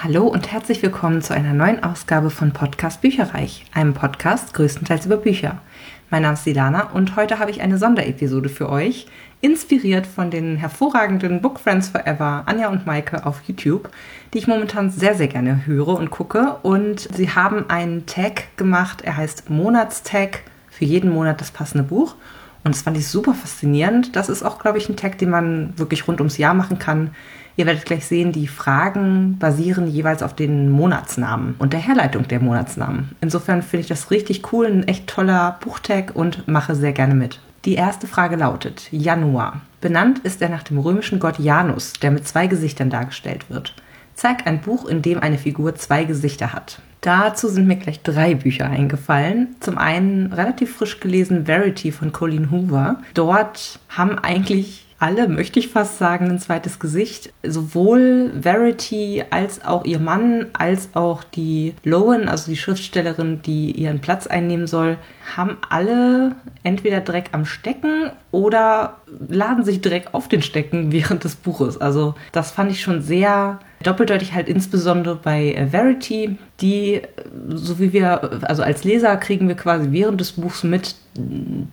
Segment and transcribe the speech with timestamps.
[0.00, 5.16] Hallo und herzlich willkommen zu einer neuen Ausgabe von Podcast Bücherreich, einem Podcast größtenteils über
[5.16, 5.60] Bücher.
[6.08, 9.08] Mein Name ist Silana und heute habe ich eine Sonderepisode für euch,
[9.40, 13.88] inspiriert von den hervorragenden Book Friends Forever, Anja und Maike auf YouTube,
[14.32, 16.58] die ich momentan sehr, sehr gerne höre und gucke.
[16.62, 22.14] Und sie haben einen Tag gemacht, er heißt Monatstag, für jeden Monat das passende Buch.
[22.62, 24.14] Und das fand ich super faszinierend.
[24.14, 27.10] Das ist auch, glaube ich, ein Tag, den man wirklich rund ums Jahr machen kann
[27.58, 32.38] Ihr werdet gleich sehen, die Fragen basieren jeweils auf den Monatsnamen und der Herleitung der
[32.38, 33.16] Monatsnamen.
[33.20, 37.40] Insofern finde ich das richtig cool, ein echt toller Buchtag und mache sehr gerne mit.
[37.64, 39.62] Die erste Frage lautet Januar.
[39.80, 43.74] Benannt ist er nach dem römischen Gott Janus, der mit zwei Gesichtern dargestellt wird.
[44.14, 46.80] Zeig ein Buch, in dem eine Figur zwei Gesichter hat.
[47.00, 49.56] Dazu sind mir gleich drei Bücher eingefallen.
[49.58, 53.02] Zum einen relativ frisch gelesen Verity von Colleen Hoover.
[53.14, 57.32] Dort haben eigentlich alle, möchte ich fast sagen, ein zweites Gesicht.
[57.44, 64.00] Sowohl Verity als auch ihr Mann, als auch die Lowen, also die Schriftstellerin, die ihren
[64.00, 64.98] Platz einnehmen soll,
[65.36, 68.96] haben alle entweder Dreck am Stecken oder
[69.28, 71.80] laden sich Dreck auf den Stecken während des Buches.
[71.80, 77.02] Also das fand ich schon sehr doppeldeutig halt insbesondere bei äh, Verity, die,
[77.48, 80.96] so wie wir, also als Leser kriegen wir quasi während des Buchs mit,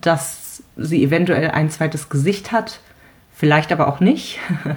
[0.00, 2.78] dass sie eventuell ein zweites Gesicht hat
[3.36, 4.38] vielleicht aber auch nicht.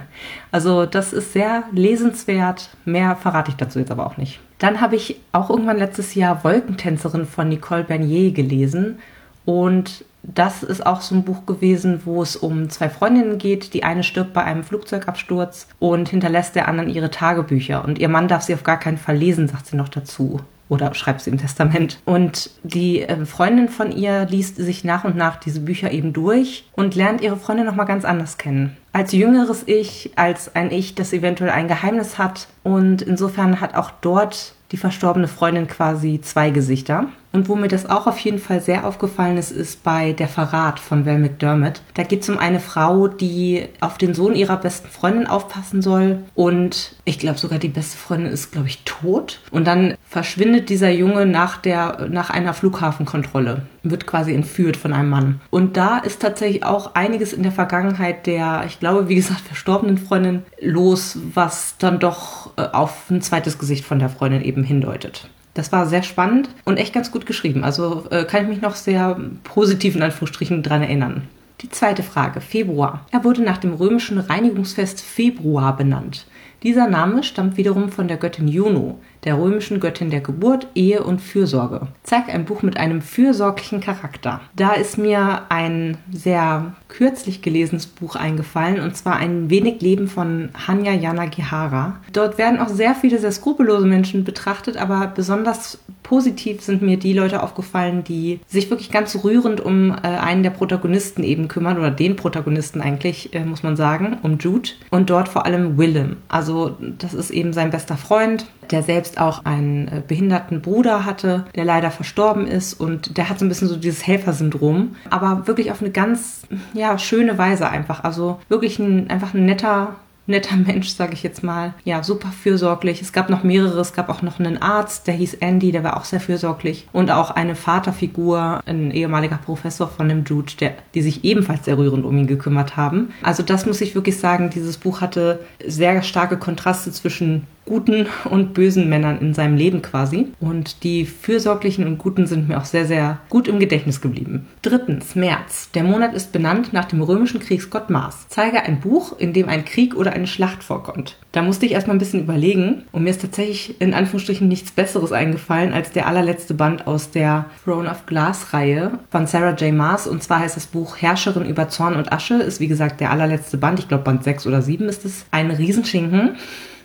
[0.52, 2.72] Also das ist sehr lesenswert.
[2.84, 4.40] Mehr verrate ich dazu jetzt aber auch nicht.
[4.58, 8.98] Dann habe ich auch irgendwann letztes Jahr Wolkentänzerin von Nicole Bernier gelesen
[9.46, 13.76] und das ist auch so ein Buch gewesen, wo es um zwei Freundinnen geht.
[13.76, 17.86] Die eine stirbt bei einem Flugzeugabsturz und hinterlässt der anderen ihre Tagebücher.
[17.86, 20.94] Und ihr Mann darf sie auf gar keinen Fall lesen, sagt sie noch dazu oder
[20.94, 22.00] schreibt sie im Testament.
[22.06, 26.70] Und die äh, Freundin von ihr liest sich nach und nach diese Bücher eben durch
[26.74, 28.78] und lernt ihre Freundin nochmal ganz anders kennen.
[28.94, 32.48] Als jüngeres Ich, als ein Ich, das eventuell ein Geheimnis hat.
[32.64, 37.06] Und insofern hat auch dort die verstorbene Freundin quasi zwei Gesichter.
[37.32, 40.80] Und wo mir das auch auf jeden Fall sehr aufgefallen ist, ist bei Der Verrat
[40.80, 41.82] von Val McDermott.
[41.94, 46.24] Da geht es um eine Frau, die auf den Sohn ihrer besten Freundin aufpassen soll.
[46.34, 49.42] Und ich glaube sogar die beste Freundin ist, glaube ich, tot.
[49.52, 53.62] Und dann verschwindet dieser Junge nach, der, nach einer Flughafenkontrolle.
[53.84, 55.42] Wird quasi entführt von einem Mann.
[55.52, 60.00] Und da ist tatsächlich auch einiges in der Vergangenheit der, ich glaube, wie gesagt, verstorbenen
[60.00, 65.30] Freundin los, was dann doch äh, auf ein zweites Gesicht von der Freundin eben hindeutet.
[65.54, 67.64] Das war sehr spannend und echt ganz gut geschrieben.
[67.64, 71.28] Also äh, kann ich mich noch sehr positiv in Anführungsstrichen dran erinnern.
[71.62, 73.06] Die zweite Frage, Februar.
[73.12, 76.26] Er wurde nach dem römischen Reinigungsfest Februar benannt.
[76.64, 81.22] Dieser Name stammt wiederum von der Göttin Juno, der römischen Göttin der Geburt, Ehe und
[81.22, 81.88] Fürsorge.
[82.04, 84.42] Zeig ein Buch mit einem fürsorglichen Charakter.
[84.56, 90.50] Da ist mir ein sehr kürzlich gelesenes Buch eingefallen, und zwar ein wenig Leben von
[90.68, 91.98] Hanya Yanagihara.
[92.14, 97.14] Dort werden auch sehr viele sehr skrupellose Menschen betrachtet, aber besonders positiv sind mir die
[97.14, 101.92] Leute aufgefallen, die sich wirklich ganz rührend um äh, einen der Protagonisten eben kümmern, oder
[101.92, 104.70] den Protagonisten eigentlich, äh, muss man sagen, um Jude.
[104.90, 106.18] Und dort vor allem Willem.
[106.28, 111.46] Also das ist eben sein bester Freund, der selbst auch einen äh, behinderten Bruder hatte,
[111.56, 115.72] der leider verstorben ist und der hat so ein bisschen so dieses Helfersyndrom, aber wirklich
[115.72, 116.44] auf eine ganz
[116.74, 118.04] ja schöne Weise einfach.
[118.04, 119.96] Also wirklich ein einfach ein netter
[120.30, 121.74] netter Mensch, sage ich jetzt mal.
[121.84, 123.02] Ja, super fürsorglich.
[123.02, 123.80] Es gab noch mehrere.
[123.80, 126.88] Es gab auch noch einen Arzt, der hieß Andy, der war auch sehr fürsorglich.
[126.92, 131.78] Und auch eine Vaterfigur, ein ehemaliger Professor von dem Jude, der, die sich ebenfalls sehr
[131.78, 133.12] rührend um ihn gekümmert haben.
[133.24, 138.54] Also das muss ich wirklich sagen, dieses Buch hatte sehr starke Kontraste zwischen guten und
[138.54, 140.28] bösen Männern in seinem Leben quasi.
[140.40, 144.48] Und die fürsorglichen und guten sind mir auch sehr, sehr gut im Gedächtnis geblieben.
[144.64, 145.70] Drittens, März.
[145.74, 148.26] Der Monat ist benannt nach dem römischen Kriegsgott Mars.
[148.28, 151.18] Zeige ein Buch, in dem ein Krieg oder eine Schlacht vorkommt.
[151.32, 155.12] Da musste ich erstmal ein bisschen überlegen und mir ist tatsächlich in Anführungsstrichen nichts Besseres
[155.12, 159.74] eingefallen als der allerletzte Band aus der Throne of Glass Reihe von Sarah J.
[159.74, 160.08] Maas.
[160.08, 162.36] Und zwar heißt das Buch Herrscherin über Zorn und Asche.
[162.36, 163.80] Ist wie gesagt der allerletzte Band.
[163.80, 165.26] Ich glaube Band 6 oder 7 ist es.
[165.32, 166.36] Ein Riesenschinken.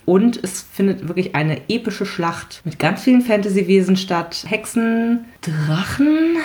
[0.06, 4.45] Und es findet wirklich eine epische Schlacht mit ganz vielen Fantasy-Wesen statt.
[4.47, 6.37] Hexen, Drachen,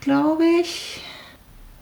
[0.00, 1.00] glaube ich.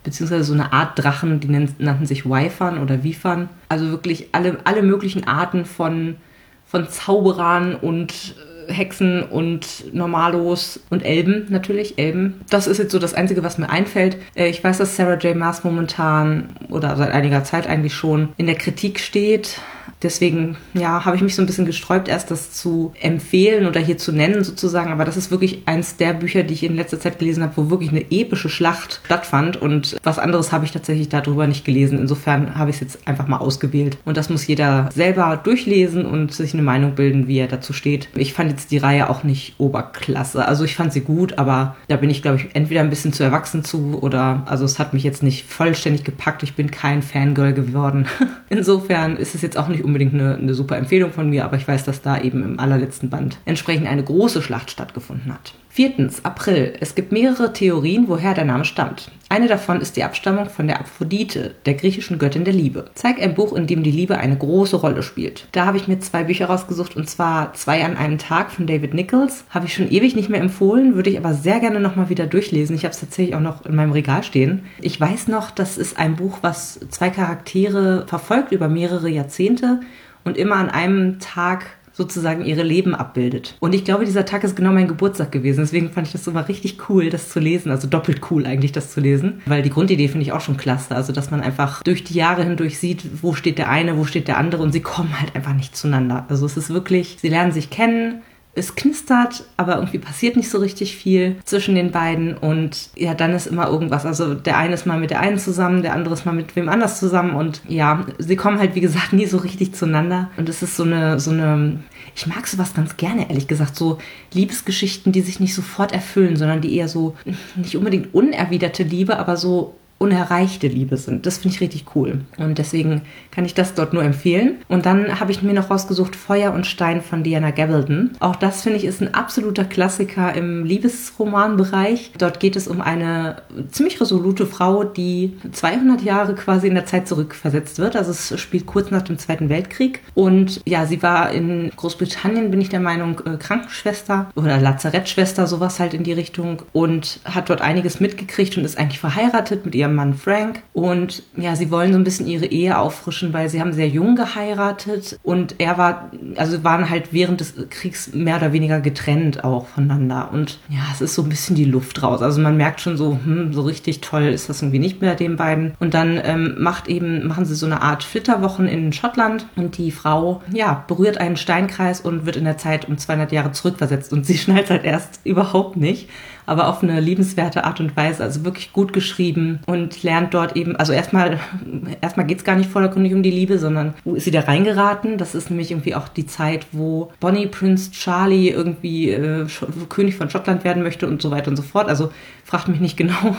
[0.03, 3.49] Beziehungsweise so eine Art Drachen, die nannten sich Wyfern oder Wifern.
[3.69, 6.17] Also wirklich alle, alle möglichen Arten von,
[6.65, 8.35] von Zauberern und
[8.69, 12.41] äh, Hexen und Normalos und Elben natürlich, Elben.
[12.51, 14.17] Das ist jetzt so das Einzige, was mir einfällt.
[14.35, 15.37] Äh, ich weiß, dass Sarah J.
[15.37, 19.61] Maas momentan oder seit einiger Zeit eigentlich schon in der Kritik steht
[20.03, 23.99] deswegen, ja, habe ich mich so ein bisschen gesträubt, erst das zu empfehlen oder hier
[23.99, 24.93] zu nennen sozusagen.
[24.93, 27.71] Aber das ist wirklich eins der Bücher, die ich in letzter Zeit gelesen habe, wo
[27.71, 29.57] wirklich eine epische Schlacht stattfand.
[29.57, 31.99] Und was anderes habe ich tatsächlich darüber nicht gelesen.
[31.99, 33.99] Insofern habe ich es jetzt einfach mal ausgewählt.
[34.05, 38.09] Und das muss jeder selber durchlesen und sich eine Meinung bilden, wie er dazu steht.
[38.15, 40.47] Ich fand jetzt die Reihe auch nicht Oberklasse.
[40.47, 43.23] Also ich fand sie gut, aber da bin ich, glaube ich, entweder ein bisschen zu
[43.23, 46.43] erwachsen zu oder, also es hat mich jetzt nicht vollständig gepackt.
[46.43, 48.07] Ich bin kein Fangirl geworden.
[48.49, 51.67] Insofern ist es jetzt auch nicht unbedingt eine, eine super Empfehlung von mir, aber ich
[51.67, 55.55] weiß, dass da eben im allerletzten Band entsprechend eine große Schlacht stattgefunden hat.
[55.73, 56.73] Viertens, April.
[56.81, 59.09] Es gibt mehrere Theorien, woher der Name stammt.
[59.29, 62.91] Eine davon ist die Abstammung von der Aphrodite, der griechischen Göttin der Liebe.
[62.95, 65.47] Zeig ein Buch, in dem die Liebe eine große Rolle spielt.
[65.53, 68.95] Da habe ich mir zwei Bücher rausgesucht und zwar Zwei an einem Tag von David
[68.95, 69.45] Nichols.
[69.51, 72.75] Habe ich schon ewig nicht mehr empfohlen, würde ich aber sehr gerne nochmal wieder durchlesen.
[72.75, 74.65] Ich habe es tatsächlich auch noch in meinem Regal stehen.
[74.81, 79.79] Ich weiß noch, das ist ein Buch, was zwei Charaktere verfolgt über mehrere Jahrzehnte
[80.25, 81.67] und immer an einem Tag
[82.01, 83.57] sozusagen ihre Leben abbildet.
[83.61, 85.61] Und ich glaube, dieser Tag ist genau mein Geburtstag gewesen.
[85.61, 87.71] Deswegen fand ich das immer richtig cool, das zu lesen.
[87.71, 89.43] Also doppelt cool eigentlich, das zu lesen.
[89.45, 90.95] Weil die Grundidee finde ich auch schon klasse.
[90.97, 94.29] Also, dass man einfach durch die Jahre hindurch sieht, wo steht der eine, wo steht
[94.29, 96.25] der andere und sie kommen halt einfach nicht zueinander.
[96.29, 98.23] Also es ist wirklich, sie lernen sich kennen,
[98.55, 103.33] es knistert, aber irgendwie passiert nicht so richtig viel zwischen den beiden und ja, dann
[103.33, 104.05] ist immer irgendwas.
[104.05, 106.69] Also der eine ist mal mit der einen zusammen, der andere ist mal mit wem
[106.69, 110.63] anders zusammen und ja, sie kommen halt wie gesagt nie so richtig zueinander und es
[110.63, 111.79] ist so eine so eine
[112.17, 113.99] ich mag sowas ganz gerne ehrlich gesagt, so
[114.33, 117.15] Liebesgeschichten, die sich nicht sofort erfüllen, sondern die eher so
[117.55, 121.27] nicht unbedingt unerwiderte Liebe, aber so unerreichte Liebe sind.
[121.27, 122.23] Das finde ich richtig cool.
[122.39, 124.57] Und deswegen kann ich das dort nur empfehlen.
[124.67, 128.13] Und dann habe ich mir noch rausgesucht Feuer und Stein von Diana Gabaldon.
[128.19, 132.13] Auch das finde ich ist ein absoluter Klassiker im Liebesromanbereich.
[132.17, 137.07] Dort geht es um eine ziemlich resolute Frau, die 200 Jahre quasi in der Zeit
[137.07, 137.95] zurückversetzt wird.
[137.95, 140.01] Also es spielt kurz nach dem Zweiten Weltkrieg.
[140.15, 145.79] Und ja, sie war in Großbritannien, bin ich der Meinung, äh, Krankenschwester oder Lazarettschwester, sowas
[145.79, 146.63] halt in die Richtung.
[146.73, 150.63] Und hat dort einiges mitgekriegt und ist eigentlich verheiratet mit ihrem ihrem Mann Frank.
[150.73, 154.17] Und ja, sie wollen so ein bisschen ihre Ehe auffrischen, weil sie haben sehr jung
[154.17, 159.67] geheiratet und er war, also waren halt während des Kriegs mehr oder weniger getrennt auch
[159.67, 160.31] voneinander.
[160.33, 162.23] Und ja, es ist so ein bisschen die Luft raus.
[162.23, 165.37] Also man merkt schon so, hm, so richtig toll ist das irgendwie nicht mehr den
[165.37, 165.73] beiden.
[165.81, 169.91] Und dann ähm, macht eben, machen sie so eine Art Flitterwochen in Schottland und die
[169.91, 174.25] Frau, ja, berührt einen Steinkreis und wird in der Zeit um 200 Jahre zurückversetzt und
[174.27, 176.09] sie schnallt halt erst überhaupt nicht
[176.51, 180.75] aber auf eine liebenswerte Art und Weise, also wirklich gut geschrieben und lernt dort eben,
[180.75, 181.39] also erstmal,
[182.01, 185.17] erstmal geht es gar nicht vordergründig um die Liebe, sondern wo ist sie da reingeraten?
[185.17, 189.47] Das ist nämlich irgendwie auch die Zeit, wo Bonnie Prince Charlie irgendwie äh,
[189.89, 191.89] König von Schottland werden möchte und so weiter und so fort.
[191.89, 192.11] Also
[192.45, 193.37] fragt mich nicht genau,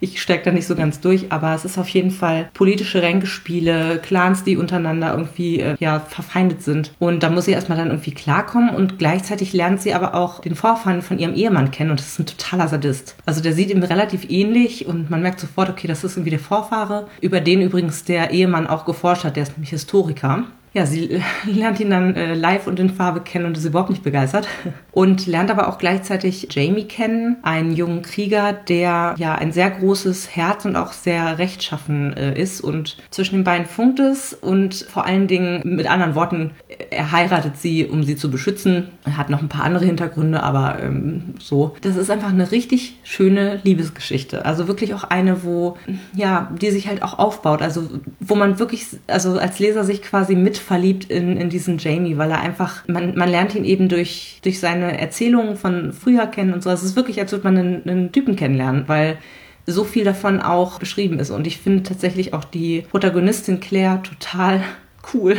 [0.00, 4.00] ich steige da nicht so ganz durch, aber es ist auf jeden Fall politische Ränkespiele,
[4.02, 6.92] Clans, die untereinander irgendwie äh, ja verfeindet sind.
[6.98, 10.54] Und da muss sie erstmal dann irgendwie klarkommen und gleichzeitig lernt sie aber auch den
[10.54, 13.16] Vorfahren von ihrem Ehemann kennen und das ist ein totaler Sadist.
[13.26, 16.38] Also der sieht ihm relativ ähnlich und man merkt sofort, okay, das ist irgendwie der
[16.38, 20.44] Vorfahre, über den übrigens der Ehemann auch geforscht hat, der ist nämlich Historiker
[20.76, 24.02] ja, sie lernt ihn dann äh, live und in Farbe kennen und ist überhaupt nicht
[24.02, 24.46] begeistert.
[24.92, 30.36] Und lernt aber auch gleichzeitig Jamie kennen, einen jungen Krieger, der ja ein sehr großes
[30.36, 32.60] Herz und auch sehr rechtschaffen äh, ist.
[32.60, 36.50] Und zwischen den beiden funkt es und vor allen Dingen mit anderen Worten,
[36.90, 38.88] er heiratet sie, um sie zu beschützen.
[39.06, 41.74] Er hat noch ein paar andere Hintergründe, aber ähm, so.
[41.80, 44.44] Das ist einfach eine richtig schöne Liebesgeschichte.
[44.44, 45.78] Also wirklich auch eine, wo,
[46.14, 47.62] ja, die sich halt auch aufbaut.
[47.62, 47.88] Also
[48.20, 52.30] wo man wirklich, also als Leser sich quasi mit verliebt in, in diesen Jamie, weil
[52.32, 56.62] er einfach, man, man lernt ihn eben durch, durch seine Erzählungen von früher kennen und
[56.62, 56.70] so.
[56.70, 59.18] Es ist wirklich, als würde man einen, einen Typen kennenlernen, weil
[59.64, 61.30] so viel davon auch beschrieben ist.
[61.30, 64.62] Und ich finde tatsächlich auch die Protagonistin Claire total
[65.14, 65.36] cool.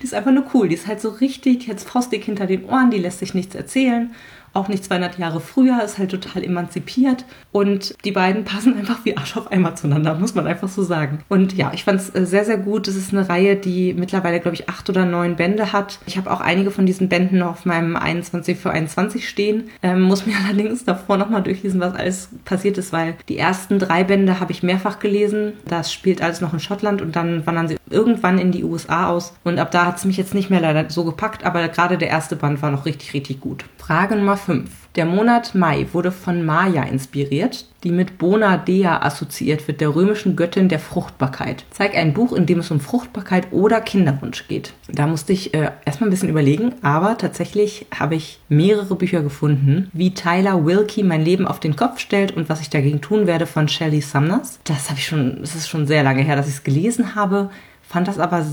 [0.00, 0.68] Die ist einfach nur cool.
[0.68, 3.56] Die ist halt so richtig, die hat faustdick hinter den Ohren, die lässt sich nichts
[3.56, 4.14] erzählen
[4.56, 9.16] auch nicht 200 Jahre früher, ist halt total emanzipiert und die beiden passen einfach wie
[9.16, 11.20] Arsch auf Eimer zueinander, muss man einfach so sagen.
[11.28, 12.88] Und ja, ich fand es äh, sehr, sehr gut.
[12.88, 15.98] Es ist eine Reihe, die mittlerweile, glaube ich, acht oder neun Bände hat.
[16.06, 20.02] Ich habe auch einige von diesen Bänden noch auf meinem 21 für 21 stehen, ähm,
[20.02, 24.40] muss mir allerdings davor nochmal durchlesen, was alles passiert ist, weil die ersten drei Bände
[24.40, 25.52] habe ich mehrfach gelesen.
[25.66, 29.34] Das spielt alles noch in Schottland und dann wandern sie irgendwann in die USA aus
[29.44, 32.08] und ab da hat es mich jetzt nicht mehr leider so gepackt, aber gerade der
[32.08, 33.64] erste Band war noch richtig, richtig gut.
[33.78, 34.70] Frage Nummer 5.
[34.94, 40.36] Der Monat Mai wurde von Maya inspiriert, die mit Bona Dea assoziiert wird, der römischen
[40.36, 41.64] Göttin der Fruchtbarkeit.
[41.70, 44.72] Zeig ein Buch, in dem es um Fruchtbarkeit oder Kinderwunsch geht.
[44.88, 49.90] Da musste ich äh, erstmal ein bisschen überlegen, aber tatsächlich habe ich mehrere Bücher gefunden,
[49.92, 53.46] wie Tyler Wilkie mein Leben auf den Kopf stellt und was ich dagegen tun werde
[53.46, 54.60] von Shelley Sumners.
[54.62, 57.50] Das habe ich schon, es ist schon sehr lange her, dass ich es gelesen habe
[57.88, 58.44] fand das aber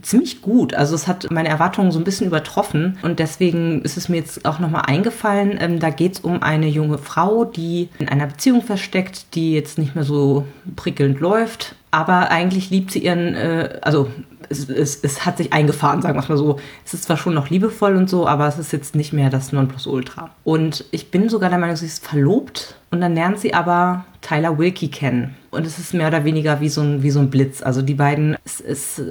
[0.00, 0.74] ziemlich gut.
[0.74, 4.46] Also es hat meine Erwartungen so ein bisschen übertroffen und deswegen ist es mir jetzt
[4.46, 5.58] auch nochmal eingefallen.
[5.60, 9.78] Ähm, da geht es um eine junge Frau, die in einer Beziehung versteckt, die jetzt
[9.78, 14.08] nicht mehr so prickelnd läuft, aber eigentlich liebt sie ihren, äh, also
[14.52, 16.58] es, es, es, hat sich eingefahren, sagen wir es mal so.
[16.84, 19.52] Es ist zwar schon noch liebevoll und so, aber es ist jetzt nicht mehr das
[19.52, 20.30] Nonplusultra.
[20.44, 24.58] Und ich bin sogar der Meinung, sie ist verlobt und dann lernt sie aber Tyler
[24.58, 25.34] Wilkie kennen.
[25.50, 27.62] Und es ist mehr oder weniger wie so ein, wie so ein Blitz.
[27.62, 29.02] Also die beiden, es, es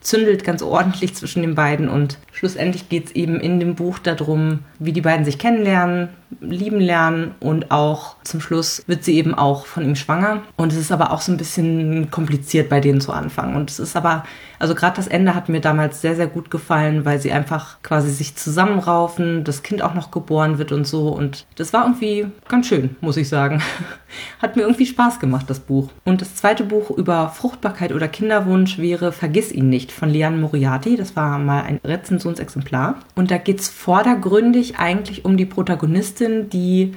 [0.00, 4.60] zündelt ganz ordentlich zwischen den beiden und schlussendlich geht es eben in dem Buch darum,
[4.78, 6.08] wie die beiden sich kennenlernen,
[6.40, 10.42] lieben lernen und auch zum Schluss wird sie eben auch von ihm schwanger.
[10.56, 13.56] Und es ist aber auch so ein bisschen kompliziert bei denen zu anfangen.
[13.56, 14.24] Und es ist aber,
[14.58, 18.10] also gerade das Ende hat mir damals sehr, sehr gut gefallen, weil sie einfach quasi
[18.10, 21.08] sich zusammenraufen, das Kind auch noch geboren wird und so.
[21.08, 23.62] Und das war irgendwie ganz schön, muss ich sagen.
[24.42, 25.90] Hat mir irgendwie Spaß gemacht, das Buch.
[26.04, 30.96] Und das zweite Buch über Fruchtbarkeit oder Kinderwunsch wäre Vergiss ihn nicht von Leanne Moriarty.
[30.96, 32.96] Das war mal ein Rezensionsexemplar.
[33.14, 36.94] Und da geht es vordergründig eigentlich um die Protagonistin, die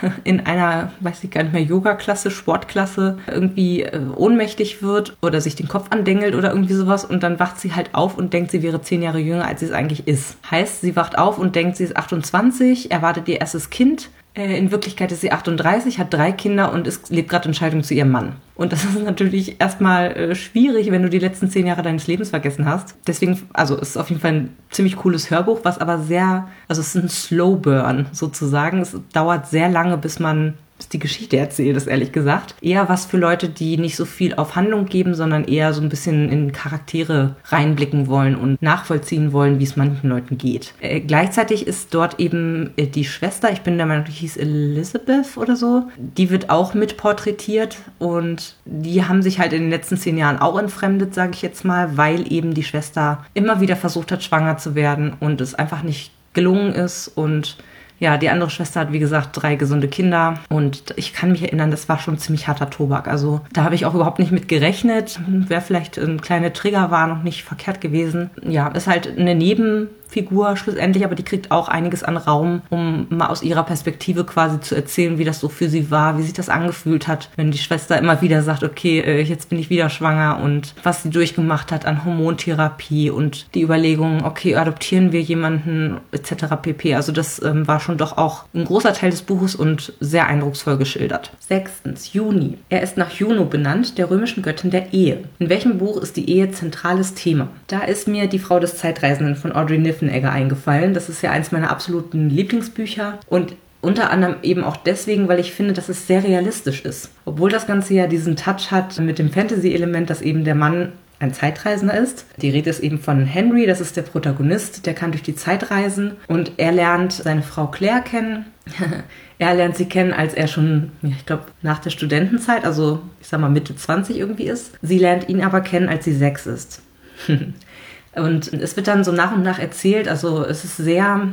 [0.24, 5.54] in einer, weiß ich gar nicht mehr, Yoga-Klasse, Sportklasse irgendwie äh, ohnmächtig wird oder sich
[5.54, 8.62] den Kopf andengelt oder irgendwie sowas und dann wacht sie halt auf und denkt, sie
[8.62, 10.36] wäre zehn Jahre jünger, als sie es eigentlich ist.
[10.50, 15.12] Heißt, sie wacht auf und denkt, sie ist 28, erwartet ihr erstes Kind in Wirklichkeit
[15.12, 18.36] ist sie 38, hat drei Kinder und ist, lebt gerade in Scheidung zu ihrem Mann.
[18.54, 22.30] Und das ist natürlich erstmal äh, schwierig, wenn du die letzten zehn Jahre deines Lebens
[22.30, 22.94] vergessen hast.
[23.06, 26.80] Deswegen, also es ist auf jeden Fall ein ziemlich cooles Hörbuch, was aber sehr, also
[26.80, 28.80] es ist ein Slow Burn sozusagen.
[28.80, 30.54] Es dauert sehr lange, bis man
[30.88, 32.54] die Geschichte erzählt, ist ehrlich gesagt.
[32.60, 35.88] Eher was für Leute, die nicht so viel auf Handlung geben, sondern eher so ein
[35.88, 40.74] bisschen in Charaktere reinblicken wollen und nachvollziehen wollen, wie es manchen Leuten geht.
[40.80, 45.36] Äh, gleichzeitig ist dort eben äh, die Schwester, ich bin der Meinung, die hieß Elizabeth
[45.36, 49.96] oder so, die wird auch mit porträtiert und die haben sich halt in den letzten
[49.96, 54.12] zehn Jahren auch entfremdet, sage ich jetzt mal, weil eben die Schwester immer wieder versucht
[54.12, 57.56] hat, schwanger zu werden und es einfach nicht gelungen ist und
[58.02, 61.70] ja, die andere Schwester hat, wie gesagt, drei gesunde Kinder und ich kann mich erinnern,
[61.70, 63.06] das war schon ziemlich harter Tobak.
[63.06, 65.20] Also da habe ich auch überhaupt nicht mit gerechnet.
[65.28, 68.30] Wäre vielleicht ein kleiner Trigger war noch nicht verkehrt gewesen.
[68.44, 73.06] Ja, ist halt eine Neben Figur schlussendlich, aber die kriegt auch einiges an Raum, um
[73.08, 76.34] mal aus ihrer Perspektive quasi zu erzählen, wie das so für sie war, wie sich
[76.34, 79.88] das angefühlt hat, wenn die Schwester immer wieder sagt, okay, äh, jetzt bin ich wieder
[79.88, 85.96] schwanger und was sie durchgemacht hat an Hormontherapie und die Überlegung, okay, adoptieren wir jemanden
[86.12, 86.56] etc.
[86.60, 86.94] pp.
[86.94, 90.76] Also das ähm, war schon doch auch ein großer Teil des Buches und sehr eindrucksvoll
[90.76, 91.30] geschildert.
[91.40, 92.58] Sechstens, Juni.
[92.68, 95.24] Er ist nach Juno benannt, der römischen Göttin der Ehe.
[95.38, 97.48] In welchem Buch ist die Ehe zentrales Thema?
[97.66, 100.94] Da ist mir die Frau des Zeitreisenden von Audrey Niffen Tiefenegger eingefallen.
[100.94, 105.52] Das ist ja eins meiner absoluten Lieblingsbücher und unter anderem eben auch deswegen, weil ich
[105.52, 107.10] finde, dass es sehr realistisch ist.
[107.24, 111.34] Obwohl das Ganze ja diesen Touch hat mit dem Fantasy-Element, dass eben der Mann ein
[111.34, 112.26] Zeitreisender ist.
[112.36, 115.70] Die Rede ist eben von Henry, das ist der Protagonist, der kann durch die Zeit
[115.70, 118.46] reisen und er lernt seine Frau Claire kennen.
[119.38, 123.40] er lernt sie kennen, als er schon, ich glaube, nach der Studentenzeit, also ich sag
[123.40, 124.72] mal Mitte 20 irgendwie ist.
[124.82, 126.82] Sie lernt ihn aber kennen, als sie sechs ist.
[128.14, 131.28] Und es wird dann so nach und nach erzählt, also es ist sehr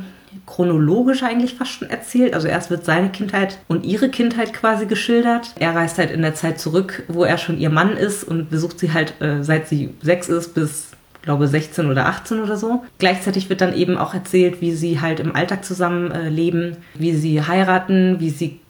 [0.46, 2.34] chronologisch eigentlich fast schon erzählt.
[2.34, 5.52] Also erst wird seine Kindheit und ihre Kindheit quasi geschildert.
[5.58, 8.78] Er reist halt in der Zeit zurück, wo er schon ihr Mann ist und besucht
[8.78, 10.90] sie halt, äh, seit sie sechs ist, bis
[11.22, 12.82] glaube 16 oder 18 oder so.
[12.98, 17.42] Gleichzeitig wird dann eben auch erzählt, wie sie halt im Alltag zusammen leben, wie sie
[17.42, 18.60] heiraten, wie sie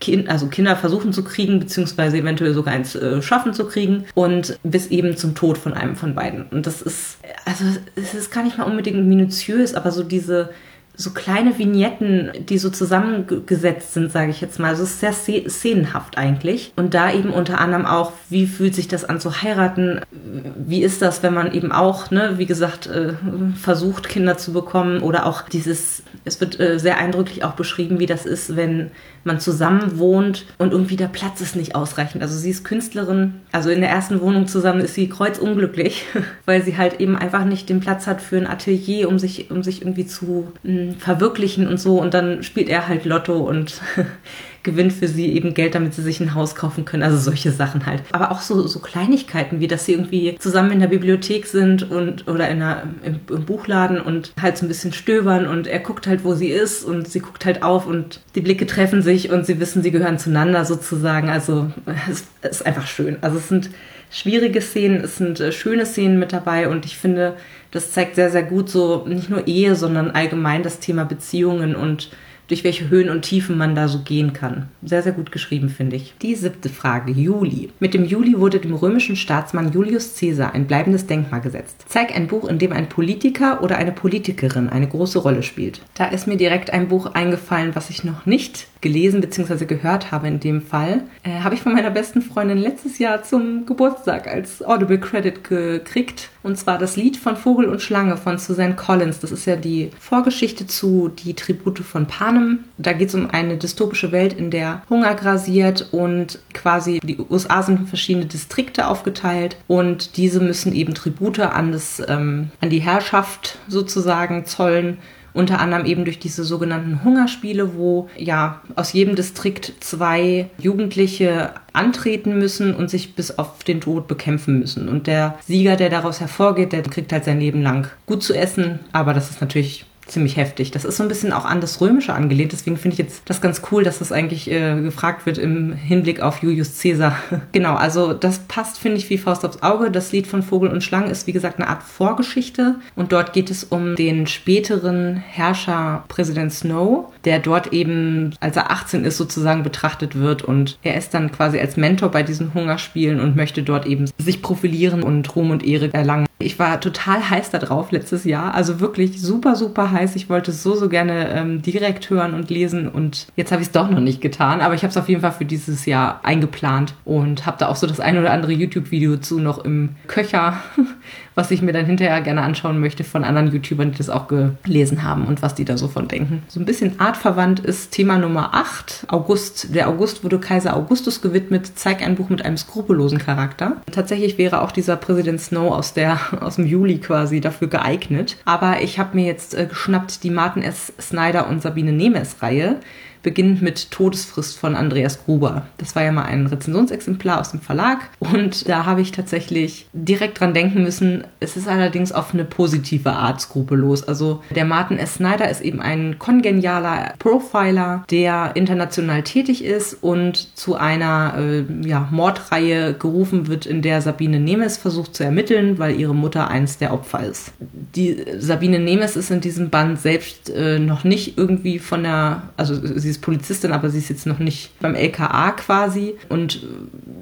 [0.00, 4.58] kind, also Kinder versuchen zu kriegen, beziehungsweise eventuell sogar eins äh, schaffen zu kriegen und
[4.62, 6.46] bis eben zum Tod von einem von beiden.
[6.50, 10.50] Und das ist, also es ist gar nicht mal unbedingt minutiös, aber so diese
[10.98, 14.68] so kleine Vignetten, die so zusammengesetzt sind, sage ich jetzt mal.
[14.68, 16.72] Also es ist sehr szenenhaft eigentlich.
[16.76, 20.00] Und da eben unter anderem auch, wie fühlt sich das an zu heiraten?
[20.10, 23.12] Wie ist das, wenn man eben auch, ne, wie gesagt, äh,
[23.60, 25.02] versucht, Kinder zu bekommen?
[25.02, 28.90] Oder auch dieses, es wird äh, sehr eindrücklich auch beschrieben, wie das ist, wenn
[29.26, 32.22] man zusammen wohnt und irgendwie der Platz ist nicht ausreichend.
[32.22, 36.04] Also sie ist Künstlerin, also in der ersten Wohnung zusammen ist sie kreuzunglücklich,
[36.46, 39.62] weil sie halt eben einfach nicht den Platz hat für ein Atelier, um sich, um
[39.62, 42.00] sich irgendwie zu mh, mm, verwirklichen und so.
[42.00, 43.80] Und dann spielt er halt Lotto und
[44.66, 47.02] gewinnt für sie eben Geld, damit sie sich ein Haus kaufen können.
[47.02, 48.02] Also solche Sachen halt.
[48.12, 52.28] Aber auch so, so Kleinigkeiten, wie dass sie irgendwie zusammen in der Bibliothek sind und
[52.28, 56.06] oder in einer, im, im, Buchladen und halt so ein bisschen stöbern und er guckt
[56.06, 59.46] halt, wo sie ist und sie guckt halt auf und die Blicke treffen sich und
[59.46, 61.30] sie wissen, sie gehören zueinander sozusagen.
[61.30, 61.70] Also
[62.10, 63.18] es, ist einfach schön.
[63.22, 63.70] Also es sind
[64.10, 67.36] schwierige Szenen, es sind äh, schöne Szenen mit dabei und ich finde,
[67.70, 72.10] das zeigt sehr, sehr gut so nicht nur Ehe, sondern allgemein das Thema Beziehungen und
[72.48, 74.68] durch welche Höhen und Tiefen man da so gehen kann.
[74.82, 76.14] Sehr, sehr gut geschrieben, finde ich.
[76.22, 77.70] Die siebte Frage, Juli.
[77.80, 81.84] Mit dem Juli wurde dem römischen Staatsmann Julius Caesar ein bleibendes Denkmal gesetzt.
[81.88, 85.80] Zeig ein Buch, in dem ein Politiker oder eine Politikerin eine große Rolle spielt.
[85.94, 89.64] Da ist mir direkt ein Buch eingefallen, was ich noch nicht gelesen bzw.
[89.64, 91.02] gehört habe in dem Fall.
[91.24, 96.30] Äh, habe ich von meiner besten Freundin letztes Jahr zum Geburtstag als Audible Credit gekriegt.
[96.42, 99.18] Und zwar das Lied von Vogel und Schlange von Suzanne Collins.
[99.18, 102.64] Das ist ja die Vorgeschichte zu Die Tribute von Panem.
[102.78, 107.62] Da geht es um eine dystopische Welt, in der Hunger grasiert und quasi die USA
[107.62, 112.80] sind in verschiedene Distrikte aufgeteilt und diese müssen eben Tribute an, das, ähm, an die
[112.80, 114.98] Herrschaft sozusagen zollen
[115.32, 122.38] unter anderem eben durch diese sogenannten Hungerspiele, wo ja aus jedem Distrikt zwei Jugendliche antreten
[122.38, 124.88] müssen und sich bis auf den Tod bekämpfen müssen.
[124.88, 128.80] Und der Sieger, der daraus hervorgeht, der kriegt halt sein Leben lang gut zu essen,
[128.92, 130.70] aber das ist natürlich ziemlich heftig.
[130.70, 132.52] Das ist so ein bisschen auch an das Römische angelehnt.
[132.52, 136.20] Deswegen finde ich jetzt das ganz cool, dass das eigentlich äh, gefragt wird im Hinblick
[136.20, 137.16] auf Julius Caesar.
[137.52, 139.90] genau, also das passt, finde ich, wie Faust aufs Auge.
[139.90, 142.76] Das Lied von Vogel und Schlangen ist, wie gesagt, eine Art Vorgeschichte.
[142.94, 148.70] Und dort geht es um den späteren Herrscher Präsident Snow, der dort eben, als er
[148.70, 150.42] 18 ist, sozusagen betrachtet wird.
[150.42, 154.42] Und er ist dann quasi als Mentor bei diesen Hungerspielen und möchte dort eben sich
[154.42, 156.26] profilieren und Ruhm und Ehre erlangen.
[156.38, 158.54] Ich war total heiß darauf letztes Jahr.
[158.54, 160.16] Also wirklich super, super heiß.
[160.16, 162.88] Ich wollte es so, so gerne ähm, direkt hören und lesen.
[162.88, 164.60] Und jetzt habe ich es doch noch nicht getan.
[164.60, 167.76] Aber ich habe es auf jeden Fall für dieses Jahr eingeplant und habe da auch
[167.76, 170.58] so das ein oder andere YouTube-Video zu noch im Köcher,
[171.36, 175.02] was ich mir dann hinterher gerne anschauen möchte von anderen YouTubern, die das auch gelesen
[175.02, 176.42] haben und was die da so von denken.
[176.48, 179.04] So ein bisschen artverwandt ist Thema Nummer 8.
[179.08, 179.74] August.
[179.74, 181.70] Der August wurde Kaiser Augustus gewidmet.
[181.74, 183.82] Zeig ein Buch mit einem skrupellosen Charakter.
[183.92, 188.38] Tatsächlich wäre auch dieser Präsident Snow aus der aus dem Juli quasi dafür geeignet.
[188.46, 190.94] Aber ich habe mir jetzt äh, geschnappt die Martin S.
[190.98, 192.80] Snyder und Sabine Nemes Reihe
[193.26, 195.66] beginnend mit Todesfrist von Andreas Gruber.
[195.78, 200.38] Das war ja mal ein Rezensionsexemplar aus dem Verlag und da habe ich tatsächlich direkt
[200.38, 201.24] dran denken müssen.
[201.40, 204.04] Es ist allerdings auf eine positive Art skrupellos.
[204.04, 205.14] Also der Martin S.
[205.14, 212.06] Snyder ist eben ein kongenialer Profiler, der international tätig ist und zu einer äh, ja,
[212.12, 216.92] Mordreihe gerufen wird, in der Sabine Nemes versucht zu ermitteln, weil ihre Mutter eins der
[216.94, 217.50] Opfer ist.
[217.96, 222.76] Die Sabine Nemes ist in diesem Band selbst äh, noch nicht irgendwie von der, also
[222.76, 226.66] sie ist ist Polizistin, aber sie ist jetzt noch nicht beim LKA quasi und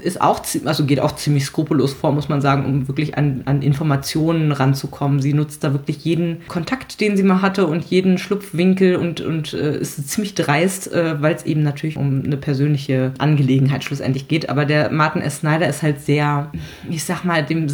[0.03, 3.63] ist auch, also geht auch ziemlich skrupellos vor, muss man sagen, um wirklich an, an
[3.63, 5.21] Informationen ranzukommen.
[5.21, 9.55] Sie nutzt da wirklich jeden Kontakt, den sie mal hatte und jeden Schlupfwinkel und, und
[9.55, 14.49] äh, ist ziemlich dreist, äh, weil es eben natürlich um eine persönliche Angelegenheit schlussendlich geht.
[14.49, 15.39] Aber der Martin S.
[15.39, 16.51] Snyder ist halt sehr,
[16.91, 17.67] ich sag mal, dem,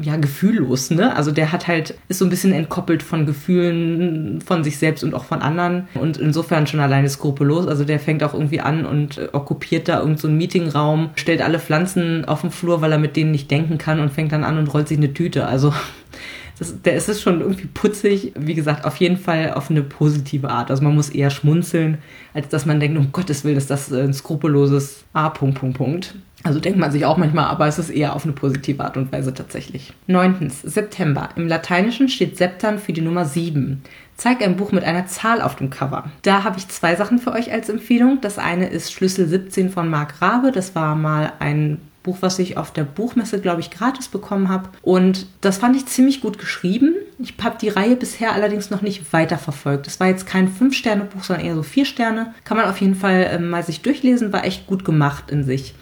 [0.00, 1.14] ja, gefühllos, ne?
[1.16, 5.14] Also der hat halt, ist so ein bisschen entkoppelt von Gefühlen von sich selbst und
[5.14, 7.66] auch von anderen und insofern schon alleine skrupellos los.
[7.66, 11.58] Also der fängt auch irgendwie an und äh, okkupiert da irgendeinen so Meetingraum, stellt alle
[11.58, 14.58] Pflanzen auf den Flur, weil er mit denen nicht denken kann und fängt dann an
[14.58, 15.46] und rollt sich eine Tüte.
[15.46, 15.72] Also
[16.58, 18.32] das, der ist es schon irgendwie putzig.
[18.38, 20.70] Wie gesagt, auf jeden Fall auf eine positive Art.
[20.70, 21.98] Also man muss eher schmunzeln,
[22.34, 25.30] als dass man denkt, um Gottes Willen ist das ein skrupelloses A.
[25.30, 26.14] Punkt, Punkt, Punkt.
[26.42, 29.10] Also denkt man sich auch manchmal, aber es ist eher auf eine positive Art und
[29.10, 29.92] Weise tatsächlich.
[30.06, 31.30] Neuntens, September.
[31.34, 33.82] Im Lateinischen steht Septan für die Nummer 7.
[34.16, 36.04] Zeig ein Buch mit einer Zahl auf dem Cover.
[36.22, 38.18] Da habe ich zwei Sachen für euch als Empfehlung.
[38.20, 40.52] Das eine ist Schlüssel 17 von Marc Rabe.
[40.52, 44.68] Das war mal ein Buch, was ich auf der Buchmesse, glaube ich, gratis bekommen habe.
[44.80, 46.94] Und das fand ich ziemlich gut geschrieben.
[47.18, 49.86] Ich habe die Reihe bisher allerdings noch nicht weiterverfolgt.
[49.88, 52.34] Es war jetzt kein Fünf-Sterne-Buch, sondern eher so vier Sterne.
[52.44, 55.74] Kann man auf jeden Fall äh, mal sich durchlesen, war echt gut gemacht in sich.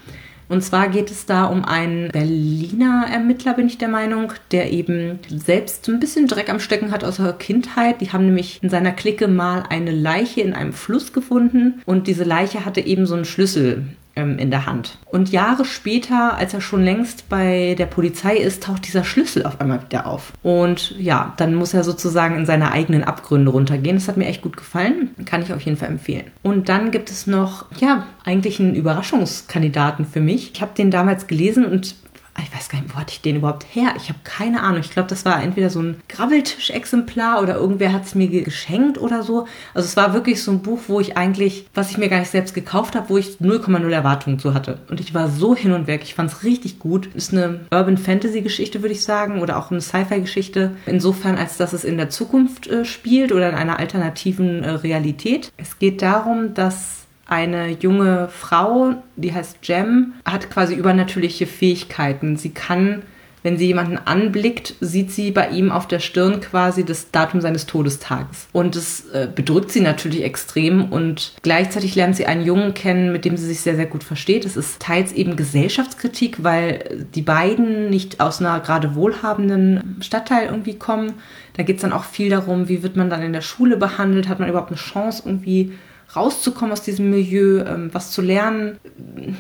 [0.49, 5.19] Und zwar geht es da um einen Berliner Ermittler, bin ich der Meinung, der eben
[5.29, 8.01] selbst ein bisschen Dreck am Stecken hat aus der Kindheit.
[8.01, 12.25] Die haben nämlich in seiner Clique mal eine Leiche in einem Fluss gefunden und diese
[12.25, 13.85] Leiche hatte eben so einen Schlüssel
[14.17, 14.99] ähm, in der Hand.
[15.07, 19.61] Und Jahre später, als er schon längst bei der Polizei ist, taucht dieser Schlüssel auf
[19.61, 20.33] einmal wieder auf.
[20.43, 23.97] Und ja, dann muss er sozusagen in seine eigenen Abgründe runtergehen.
[23.97, 25.11] Das hat mir echt gut gefallen.
[25.25, 26.27] Kann ich auf jeden Fall empfehlen.
[26.43, 30.53] Und dann gibt es noch, ja, eigentlich einen Überraschungskandidaten für mich.
[30.55, 31.95] Ich habe den damals gelesen und
[32.43, 33.95] ich weiß gar nicht, wo hatte ich den überhaupt her?
[33.97, 34.81] Ich habe keine Ahnung.
[34.81, 39.23] Ich glaube, das war entweder so ein Grabbeltisch-Exemplar oder irgendwer hat es mir geschenkt oder
[39.23, 39.47] so.
[39.73, 42.31] Also es war wirklich so ein Buch, wo ich eigentlich, was ich mir gar nicht
[42.31, 44.81] selbst gekauft habe, wo ich 0,0 Erwartungen zu hatte.
[44.89, 46.01] Und ich war so hin und weg.
[46.03, 47.07] Ich fand es richtig gut.
[47.15, 50.73] Ist eine Urban Fantasy Geschichte, würde ich sagen, oder auch eine Sci-Fi Geschichte.
[50.87, 55.53] Insofern, als dass es in der Zukunft äh, spielt oder in einer alternativen äh, Realität.
[55.57, 62.37] Es geht darum, dass eine junge Frau, die heißt Jem, hat quasi übernatürliche Fähigkeiten.
[62.37, 63.03] Sie kann
[63.45, 67.67] wenn sie jemanden anblickt, sieht sie bei ihm auf der Stirn quasi das Datum seines
[67.67, 68.49] Todestages.
[68.53, 73.27] Und es äh, bedrückt sie natürlich extrem und gleichzeitig lernt sie einen Jungen kennen, mit
[73.27, 74.47] dem sie sich sehr, sehr gut versteht.
[74.47, 80.79] Es ist teils eben Gesellschaftskritik, weil die beiden nicht aus einer gerade wohlhabenden Stadtteil irgendwie
[80.79, 81.13] kommen.
[81.59, 84.27] Da geht es dann auch viel darum, wie wird man dann in der Schule behandelt,
[84.27, 85.75] hat man überhaupt eine Chance irgendwie
[86.17, 88.79] rauszukommen aus diesem Milieu, ähm, was zu lernen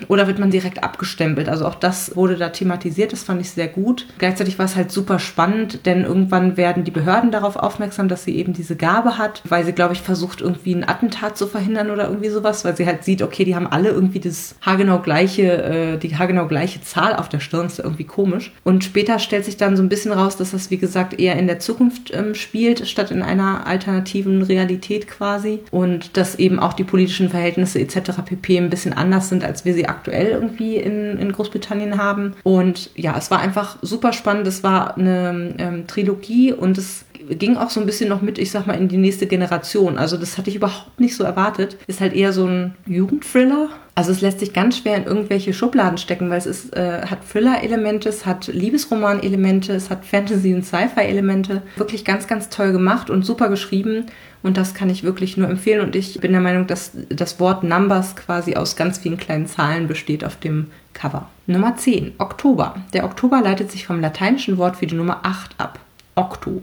[0.08, 1.48] oder wird man direkt abgestempelt?
[1.48, 4.06] Also auch das wurde da thematisiert, das fand ich sehr gut.
[4.18, 8.36] Gleichzeitig war es halt super spannend, denn irgendwann werden die Behörden darauf aufmerksam, dass sie
[8.36, 12.08] eben diese Gabe hat, weil sie, glaube ich, versucht, irgendwie ein Attentat zu verhindern oder
[12.08, 15.98] irgendwie sowas, weil sie halt sieht, okay, die haben alle irgendwie das haargenau gleiche, äh,
[15.98, 18.52] die haargenau gleiche Zahl auf der Stirn, ist irgendwie komisch.
[18.64, 21.46] Und später stellt sich dann so ein bisschen raus, dass das, wie gesagt, eher in
[21.46, 25.60] der Zukunft ähm, spielt, statt in einer alternativen Realität quasi.
[25.70, 28.22] Und dass eben auch die politischen Verhältnisse etc.
[28.24, 28.58] pp.
[28.58, 32.34] ein bisschen anders sind, als wir sie aktuell irgendwie in, in Großbritannien haben.
[32.42, 34.46] Und ja, es war einfach super spannend.
[34.46, 38.50] Es war eine ähm, Trilogie und es ging auch so ein bisschen noch mit, ich
[38.50, 39.98] sag mal, in die nächste Generation.
[39.98, 41.76] Also das hatte ich überhaupt nicht so erwartet.
[41.86, 43.70] Ist halt eher so ein Jugendthriller.
[43.94, 47.18] Also es lässt sich ganz schwer in irgendwelche Schubladen stecken, weil es ist, äh, hat
[47.30, 51.62] Thriller-Elemente, es hat Liebesroman-Elemente, es hat Fantasy- und Sci-Fi-Elemente.
[51.76, 54.06] Wirklich ganz, ganz toll gemacht und super geschrieben.
[54.42, 55.80] Und das kann ich wirklich nur empfehlen.
[55.80, 59.86] Und ich bin der Meinung, dass das Wort Numbers quasi aus ganz vielen kleinen Zahlen
[59.86, 61.28] besteht auf dem Cover.
[61.46, 62.14] Nummer 10.
[62.18, 62.76] Oktober.
[62.92, 65.78] Der Oktober leitet sich vom lateinischen Wort für die Nummer 8 ab.
[66.14, 66.62] Octo.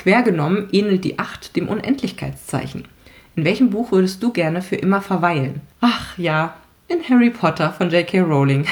[0.00, 2.88] Quer genommen ähnelt die 8 dem Unendlichkeitszeichen.
[3.36, 5.60] In welchem Buch würdest du gerne für immer verweilen?
[5.82, 6.56] Ach ja,
[6.88, 8.20] in Harry Potter von J.K.
[8.20, 8.64] Rowling.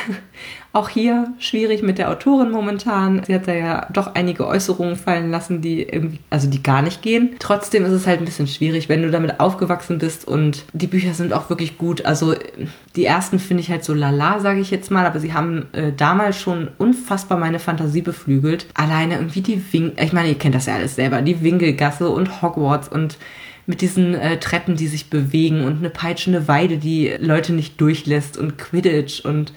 [0.78, 3.24] Auch hier schwierig mit der Autorin momentan.
[3.24, 7.02] Sie hat da ja doch einige Äußerungen fallen lassen, die irgendwie, also die gar nicht
[7.02, 7.30] gehen.
[7.40, 11.14] Trotzdem ist es halt ein bisschen schwierig, wenn du damit aufgewachsen bist und die Bücher
[11.14, 12.06] sind auch wirklich gut.
[12.06, 12.36] Also
[12.94, 15.90] die ersten finde ich halt so lala, sage ich jetzt mal, aber sie haben äh,
[15.90, 18.68] damals schon unfassbar meine Fantasie beflügelt.
[18.74, 22.40] Alleine irgendwie die Wink, ich meine, ihr kennt das ja alles selber, die Winkelgasse und
[22.40, 23.18] Hogwarts und
[23.66, 28.38] mit diesen äh, Treppen, die sich bewegen und eine peitschende Weide, die Leute nicht durchlässt
[28.38, 29.52] und Quidditch und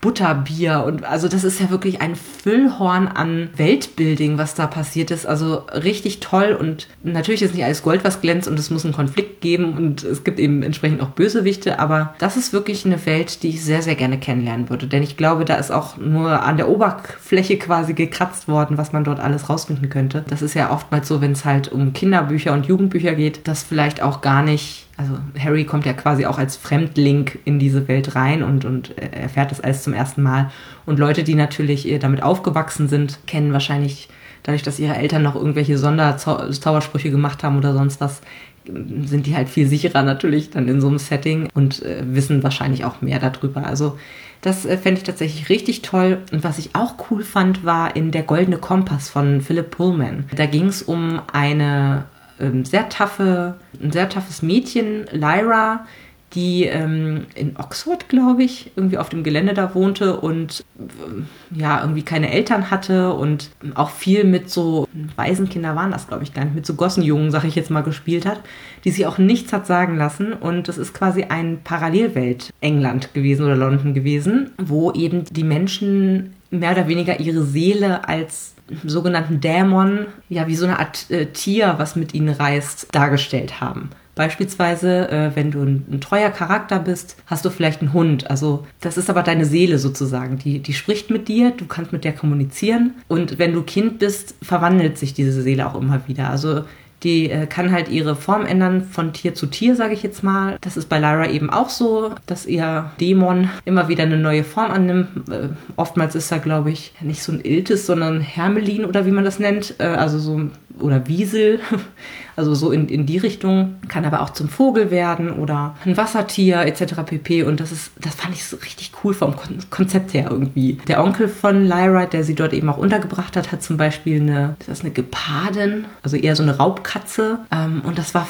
[0.00, 5.26] Butterbier und also das ist ja wirklich ein Füllhorn an Weltbuilding, was da passiert ist.
[5.26, 8.94] Also richtig toll und natürlich ist nicht alles Gold, was glänzt und es muss einen
[8.94, 13.42] Konflikt geben und es gibt eben entsprechend auch Bösewichte, aber das ist wirklich eine Welt,
[13.42, 14.86] die ich sehr, sehr gerne kennenlernen würde.
[14.86, 19.04] Denn ich glaube, da ist auch nur an der Oberfläche quasi gekratzt worden, was man
[19.04, 20.24] dort alles rausfinden könnte.
[20.28, 24.02] Das ist ja oftmals so, wenn es halt um Kinderbücher und Jugendbücher geht, dass vielleicht
[24.02, 28.42] auch gar nicht also Harry kommt ja quasi auch als Fremdling in diese Welt rein
[28.42, 30.50] und, und erfährt das alles zum ersten Mal.
[30.84, 34.10] Und Leute, die natürlich damit aufgewachsen sind, kennen wahrscheinlich
[34.42, 38.20] dadurch, dass ihre Eltern noch irgendwelche Sonderzaubersprüche gemacht haben oder sonst was,
[38.66, 42.84] sind die halt viel sicherer natürlich dann in so einem Setting und äh, wissen wahrscheinlich
[42.84, 43.66] auch mehr darüber.
[43.66, 43.98] Also
[44.42, 46.18] das äh, fände ich tatsächlich richtig toll.
[46.30, 50.24] Und was ich auch cool fand, war in Der Goldene Kompass von Philip Pullman.
[50.36, 52.04] Da ging es um eine
[52.40, 55.86] ähm, sehr taffe, ein sehr taffes Mädchen, Lyra,
[56.34, 61.80] die ähm, in Oxford, glaube ich, irgendwie auf dem Gelände da wohnte und äh, ja,
[61.80, 66.44] irgendwie keine Eltern hatte und auch viel mit so Waisenkinder waren das, glaube ich, gar
[66.44, 68.40] nicht, mit so Gossenjungen, sag ich jetzt mal, gespielt hat,
[68.84, 70.32] die sie auch nichts hat sagen lassen.
[70.32, 76.36] Und das ist quasi ein Parallelwelt England gewesen oder London gewesen, wo eben die Menschen
[76.50, 81.74] mehr oder weniger ihre Seele als sogenannten Dämon, ja, wie so eine Art äh, Tier,
[81.78, 83.90] was mit ihnen reist, dargestellt haben.
[84.14, 88.30] Beispielsweise, äh, wenn du ein, ein, treuer Charakter bist, hast du vielleicht einen Hund.
[88.30, 90.38] Also das ist aber deine Seele sozusagen.
[90.38, 92.94] Die, die spricht mit dir, du kannst mit der kommunizieren.
[93.08, 96.28] Und wenn du Kind bist, verwandelt sich diese Seele auch immer wieder.
[96.28, 96.64] Also
[97.02, 100.56] die äh, kann halt ihre Form ändern von Tier zu Tier, sage ich jetzt mal.
[100.60, 104.70] Das ist bei Lyra eben auch so, dass ihr Dämon immer wieder eine neue Form
[104.70, 105.28] annimmt.
[105.30, 109.24] Äh, oftmals ist er, glaube ich, nicht so ein Iltis, sondern Hermelin oder wie man
[109.24, 109.74] das nennt.
[109.78, 111.60] Äh, also so oder Wiesel,
[112.36, 116.62] also so in, in die Richtung, kann aber auch zum Vogel werden oder ein Wassertier
[116.62, 116.94] etc.
[117.04, 117.42] pp.
[117.44, 119.34] Und das ist, das fand ich so richtig cool vom
[119.70, 120.78] Konzept her irgendwie.
[120.88, 124.56] Der Onkel von Lyra, der sie dort eben auch untergebracht hat, hat zum Beispiel eine,
[124.60, 127.40] ist das eine Gepardin, also eher so eine Raubkatze.
[127.50, 128.26] Ähm, und das war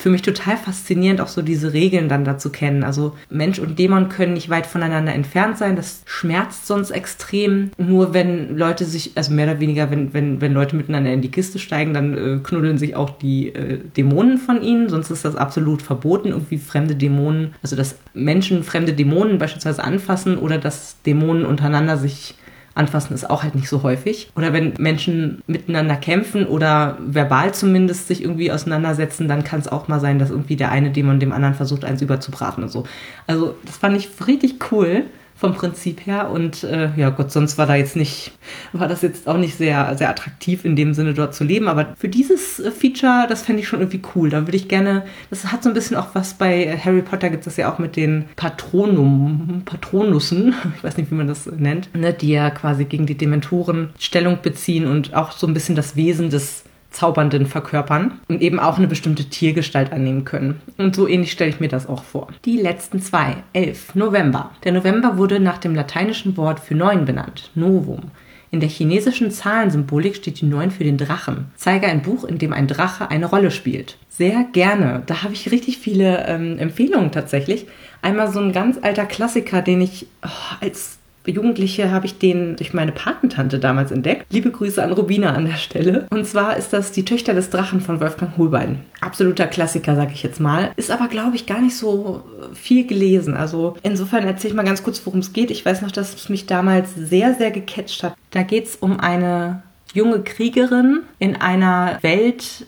[0.00, 2.84] für mich total faszinierend, auch so diese Regeln dann dazu kennen.
[2.84, 5.76] Also Mensch und Dämon können nicht weit voneinander entfernt sein.
[5.76, 7.70] Das schmerzt sonst extrem.
[7.76, 11.30] Nur wenn Leute sich, also mehr oder weniger, wenn, wenn, wenn Leute miteinander in die
[11.30, 14.88] Kiste steigen, dann äh, knuddeln sich auch die äh, Dämonen von ihnen.
[14.88, 20.38] Sonst ist das absolut verboten, irgendwie fremde Dämonen, also dass Menschen fremde Dämonen beispielsweise anfassen
[20.38, 22.34] oder dass Dämonen untereinander sich
[22.80, 24.30] Anfassen ist auch halt nicht so häufig.
[24.34, 29.86] Oder wenn Menschen miteinander kämpfen oder verbal zumindest sich irgendwie auseinandersetzen, dann kann es auch
[29.86, 32.84] mal sein, dass irgendwie der eine Dämon dem anderen versucht, eins überzubraten und so.
[33.26, 35.04] Also das fand ich richtig cool
[35.40, 36.30] vom Prinzip her.
[36.30, 38.32] Und äh, ja Gott, sonst war da jetzt nicht,
[38.74, 41.66] war das jetzt auch nicht sehr, sehr attraktiv in dem Sinne dort zu leben.
[41.66, 44.28] Aber für dieses äh, Feature, das fände ich schon irgendwie cool.
[44.28, 47.46] Da würde ich gerne, das hat so ein bisschen auch was bei Harry Potter gibt
[47.46, 52.12] es ja auch mit den Patronum, Patronussen, ich weiß nicht, wie man das nennt, ne,
[52.12, 56.28] die ja quasi gegen die Dementoren Stellung beziehen und auch so ein bisschen das Wesen
[56.28, 60.60] des Zaubernden verkörpern und eben auch eine bestimmte Tiergestalt annehmen können.
[60.76, 62.28] Und so ähnlich stelle ich mir das auch vor.
[62.44, 63.36] Die letzten zwei.
[63.52, 63.94] 11.
[63.94, 64.50] November.
[64.64, 67.50] Der November wurde nach dem lateinischen Wort für neun benannt.
[67.54, 68.10] Novum.
[68.52, 71.46] In der chinesischen Zahlensymbolik steht die 9 für den Drachen.
[71.54, 73.96] Zeige ein Buch, in dem ein Drache eine Rolle spielt.
[74.08, 75.04] Sehr gerne.
[75.06, 77.66] Da habe ich richtig viele ähm, Empfehlungen tatsächlich.
[78.02, 80.28] Einmal so ein ganz alter Klassiker, den ich oh,
[80.60, 80.99] als
[81.30, 84.26] Jugendliche habe ich den durch meine Patentante damals entdeckt.
[84.30, 86.06] Liebe Grüße an Rubina an der Stelle.
[86.10, 88.80] Und zwar ist das Die Töchter des Drachen von Wolfgang Holbein.
[89.00, 90.72] Absoluter Klassiker, sage ich jetzt mal.
[90.76, 92.22] Ist aber, glaube ich, gar nicht so
[92.54, 93.34] viel gelesen.
[93.34, 95.50] Also insofern erzähle ich mal ganz kurz, worum es geht.
[95.50, 98.14] Ich weiß noch, dass es mich damals sehr, sehr gecatcht hat.
[98.30, 99.62] Da geht es um eine
[99.94, 102.66] junge Kriegerin in einer Welt,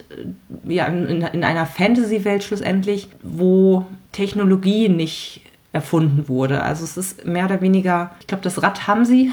[0.65, 5.41] ja, in, in einer Fantasy-Welt schlussendlich, wo Technologie nicht
[5.73, 6.63] erfunden wurde.
[6.63, 9.31] Also es ist mehr oder weniger, ich glaube, das Rad haben sie,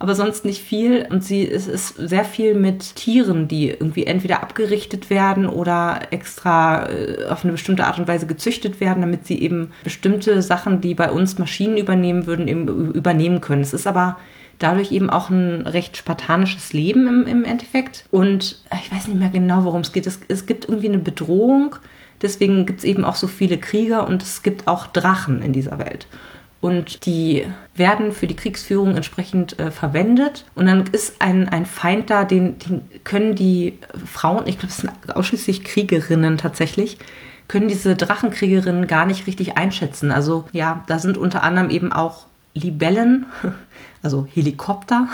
[0.00, 1.06] aber sonst nicht viel.
[1.08, 6.88] Und sie es ist sehr viel mit Tieren, die irgendwie entweder abgerichtet werden oder extra
[6.88, 10.94] äh, auf eine bestimmte Art und Weise gezüchtet werden, damit sie eben bestimmte Sachen, die
[10.94, 13.62] bei uns Maschinen übernehmen würden, eben übernehmen können.
[13.62, 14.18] Es ist aber
[14.58, 18.04] dadurch eben auch ein recht spartanisches Leben im, im Endeffekt.
[18.10, 20.06] Und ich weiß nicht mehr genau, worum es geht.
[20.06, 21.76] Es, es gibt irgendwie eine Bedrohung
[22.22, 25.78] Deswegen gibt es eben auch so viele Krieger und es gibt auch Drachen in dieser
[25.78, 26.06] Welt.
[26.60, 30.44] Und die werden für die Kriegsführung entsprechend äh, verwendet.
[30.54, 34.78] Und dann ist ein, ein Feind da, den, den können die Frauen, ich glaube, es
[34.78, 36.98] sind ausschließlich Kriegerinnen tatsächlich,
[37.48, 40.10] können diese Drachenkriegerinnen gar nicht richtig einschätzen.
[40.12, 43.26] Also ja, da sind unter anderem eben auch Libellen,
[44.02, 45.08] also Helikopter,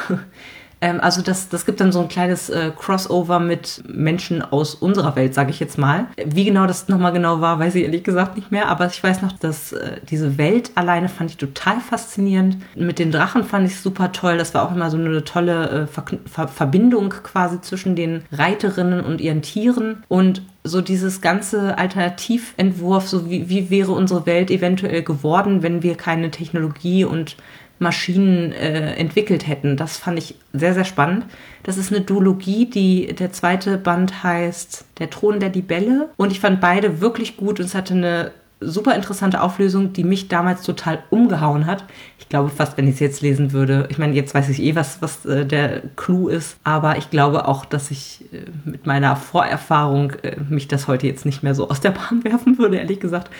[0.80, 5.16] ähm, also das, das gibt dann so ein kleines äh, Crossover mit Menschen aus unserer
[5.16, 6.06] Welt, sage ich jetzt mal.
[6.24, 8.68] Wie genau das nochmal genau war, weiß ich ehrlich gesagt nicht mehr.
[8.68, 12.58] Aber ich weiß noch, dass äh, diese Welt alleine fand ich total faszinierend.
[12.74, 14.36] Mit den Drachen fand ich super toll.
[14.36, 19.00] Das war auch immer so eine tolle äh, Ver Ver Verbindung quasi zwischen den Reiterinnen
[19.00, 20.04] und ihren Tieren.
[20.08, 25.94] Und so dieses ganze Alternativentwurf, so wie, wie wäre unsere Welt eventuell geworden, wenn wir
[25.94, 27.36] keine Technologie und
[27.78, 29.76] Maschinen äh, entwickelt hätten.
[29.76, 31.26] Das fand ich sehr, sehr spannend.
[31.62, 36.10] Das ist eine Duologie, die der zweite Band heißt Der Thron der Libelle.
[36.16, 40.28] Und ich fand beide wirklich gut und es hatte eine super interessante Auflösung, die mich
[40.28, 41.84] damals total umgehauen hat.
[42.18, 44.74] Ich glaube fast, wenn ich es jetzt lesen würde, ich meine, jetzt weiß ich eh,
[44.74, 49.14] was, was äh, der Clou ist, aber ich glaube auch, dass ich äh, mit meiner
[49.14, 53.00] Vorerfahrung äh, mich das heute jetzt nicht mehr so aus der Bahn werfen würde, ehrlich
[53.00, 53.30] gesagt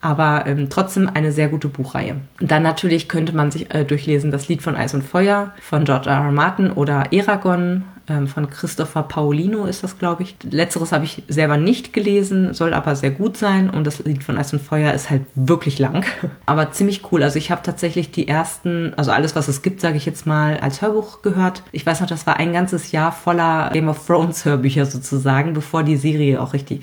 [0.00, 2.16] aber ähm, trotzdem eine sehr gute Buchreihe.
[2.40, 6.08] Dann natürlich könnte man sich äh, durchlesen das Lied von Eis und Feuer von George
[6.08, 6.24] R.
[6.24, 6.32] R.
[6.32, 10.36] Martin oder Eragon ähm, von Christopher Paolino ist das, glaube ich.
[10.42, 14.36] Letzteres habe ich selber nicht gelesen, soll aber sehr gut sein und das Lied von
[14.36, 16.04] Eis und Feuer ist halt wirklich lang,
[16.46, 17.22] aber ziemlich cool.
[17.22, 20.58] Also ich habe tatsächlich die ersten, also alles, was es gibt, sage ich jetzt mal,
[20.58, 21.62] als Hörbuch gehört.
[21.72, 25.84] Ich weiß noch, das war ein ganzes Jahr voller Game of Thrones Hörbücher sozusagen, bevor
[25.84, 26.82] die Serie auch richtig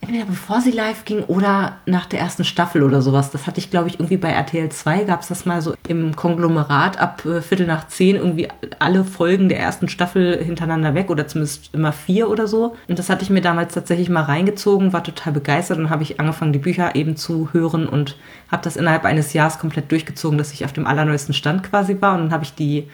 [0.00, 3.30] entweder bevor sie live ging oder nach der ersten Staffel oder sowas.
[3.30, 6.14] Das hatte ich, glaube ich, irgendwie bei RTL 2 gab es das mal so im
[6.14, 11.26] Konglomerat ab äh, Viertel nach zehn irgendwie alle Folgen der ersten Staffel hintereinander weg oder
[11.26, 12.76] zumindest immer vier oder so.
[12.86, 16.20] Und das hatte ich mir damals tatsächlich mal reingezogen, war total begeistert und habe ich
[16.20, 18.16] angefangen, die Bücher eben zu hören und
[18.50, 22.14] habe das innerhalb eines Jahres komplett durchgezogen, dass ich auf dem allerneuesten Stand quasi war.
[22.14, 22.88] Und dann habe ich die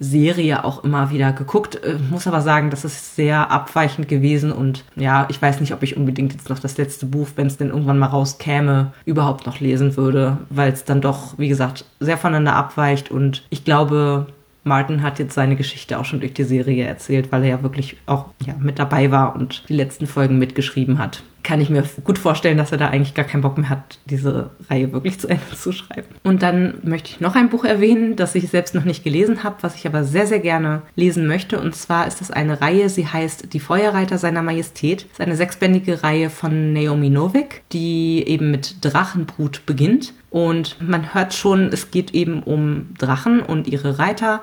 [0.00, 1.82] Serie auch immer wieder geguckt.
[1.82, 5.82] Äh, muss aber sagen, das ist sehr abweichend gewesen und ja, ich weiß nicht, ob
[5.82, 9.60] ich unbedingt jetzt noch das letzte Buch, wenn es denn irgendwann mal rauskäme, überhaupt noch
[9.60, 14.26] lesen würde, weil es dann doch, wie gesagt, sehr voneinander abweicht und ich glaube,
[14.64, 17.96] Martin hat jetzt seine Geschichte auch schon durch die Serie erzählt, weil er ja wirklich
[18.06, 21.22] auch ja, mit dabei war und die letzten Folgen mitgeschrieben hat.
[21.42, 24.50] Kann ich mir gut vorstellen, dass er da eigentlich gar keinen Bock mehr hat, diese
[24.68, 26.08] Reihe wirklich zu Ende zu schreiben.
[26.22, 29.56] Und dann möchte ich noch ein Buch erwähnen, das ich selbst noch nicht gelesen habe,
[29.62, 31.60] was ich aber sehr, sehr gerne lesen möchte.
[31.60, 35.04] Und zwar ist das eine Reihe, sie heißt Die Feuerreiter seiner Majestät.
[35.04, 40.12] Das ist eine sechsbändige Reihe von Naomi Novik, die eben mit Drachenbrut beginnt.
[40.30, 44.42] Und man hört schon, es geht eben um Drachen und ihre Reiter,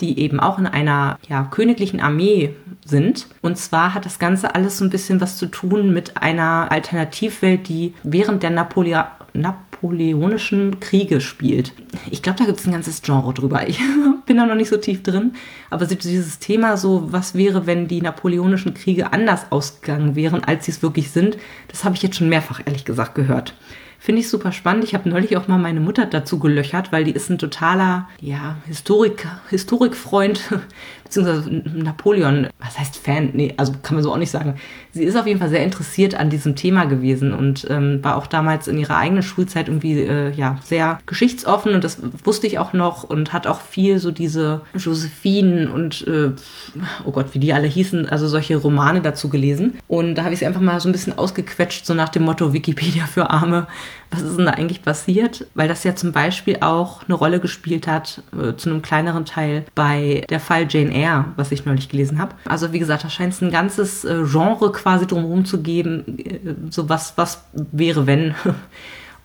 [0.00, 2.54] die eben auch in einer ja, königlichen Armee
[2.84, 3.26] sind.
[3.42, 7.68] Und zwar hat das Ganze alles so ein bisschen was zu tun mit einer Alternativwelt,
[7.68, 11.72] die während der Napolea napoleonischen Kriege spielt.
[12.10, 13.68] Ich glaube, da gibt es ein ganzes Genre drüber.
[13.68, 13.78] Ich
[14.26, 15.34] bin da noch nicht so tief drin.
[15.68, 20.72] Aber dieses Thema so, was wäre, wenn die napoleonischen Kriege anders ausgegangen wären, als sie
[20.72, 21.36] es wirklich sind,
[21.68, 23.54] das habe ich jetzt schon mehrfach, ehrlich gesagt, gehört
[24.06, 24.84] Finde ich super spannend.
[24.84, 28.54] Ich habe neulich auch mal meine Mutter dazu gelöchert, weil die ist ein totaler, ja,
[28.64, 30.44] Historik, Historikfreund,
[31.06, 33.30] beziehungsweise Napoleon, was heißt Fan?
[33.32, 34.56] Nee, also kann man so auch nicht sagen.
[34.92, 38.26] Sie ist auf jeden Fall sehr interessiert an diesem Thema gewesen und ähm, war auch
[38.26, 42.72] damals in ihrer eigenen Schulzeit irgendwie, äh, ja, sehr geschichtsoffen und das wusste ich auch
[42.72, 46.30] noch und hat auch viel so diese Josephine und, äh,
[47.04, 49.78] oh Gott, wie die alle hießen, also solche Romane dazu gelesen.
[49.86, 52.52] Und da habe ich sie einfach mal so ein bisschen ausgequetscht, so nach dem Motto
[52.52, 53.66] Wikipedia für Arme.
[54.10, 55.46] Was ist denn da eigentlich passiert?
[55.54, 59.64] Weil das ja zum Beispiel auch eine Rolle gespielt hat, äh, zu einem kleineren Teil,
[59.74, 62.34] bei der Fall Jane Eyre, was ich neulich gelesen habe.
[62.44, 66.38] Also wie gesagt, da scheint es ein ganzes äh, Genre quasi drumherum zu geben, äh,
[66.70, 68.34] so was, was wäre, wenn.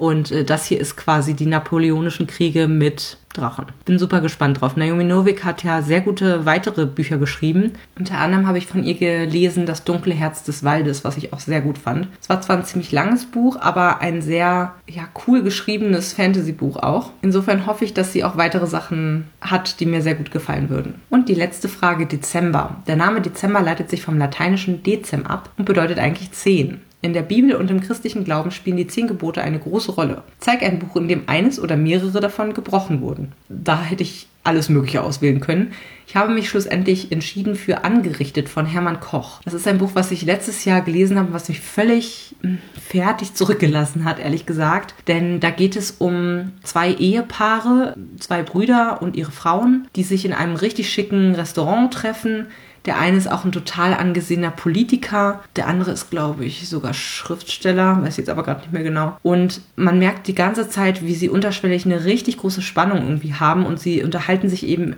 [0.02, 3.68] Und äh, das hier ist quasi die napoleonischen Kriege mit Drachen.
[3.86, 4.76] Bin super gespannt drauf.
[4.76, 7.74] Naomi Novik hat ja sehr gute weitere Bücher geschrieben.
[8.00, 11.40] Unter anderem habe ich von ihr gelesen Das dunkle Herz des Waldes, was ich auch
[11.40, 12.08] sehr gut fand.
[12.20, 17.12] Es war zwar ein ziemlich langes Buch, aber ein sehr ja, cool geschriebenes Fantasy-Buch auch.
[17.22, 20.96] Insofern hoffe ich, dass sie auch weitere Sachen hat, die mir sehr gut gefallen würden.
[21.12, 22.78] Und die letzte Frage, Dezember.
[22.88, 26.82] Der Name Dezember leitet sich vom lateinischen Dezem ab und bedeutet eigentlich 10.
[27.04, 30.22] In der Bibel und im christlichen Glauben spielen die zehn Gebote eine große Rolle.
[30.40, 33.32] Zeig ein Buch, in dem eines oder mehrere davon gebrochen wurden.
[33.50, 35.74] Da hätte ich alles Mögliche auswählen können.
[36.12, 39.40] Ich habe mich schlussendlich entschieden für Angerichtet von Hermann Koch.
[39.46, 43.34] Das ist ein Buch, was ich letztes Jahr gelesen habe, was mich völlig hm, fertig
[43.34, 44.94] zurückgelassen hat, ehrlich gesagt.
[45.08, 50.34] Denn da geht es um zwei Ehepaare, zwei Brüder und ihre Frauen, die sich in
[50.34, 52.48] einem richtig schicken Restaurant treffen
[52.86, 58.02] der eine ist auch ein total angesehener Politiker, der andere ist, glaube ich, sogar Schriftsteller,
[58.02, 59.18] weiß jetzt aber gerade nicht mehr genau.
[59.22, 63.68] Und man merkt die ganze Zeit, wie sie unterschwellig eine richtig große Spannung irgendwie haben
[63.68, 64.96] und sie unterhalten sich eben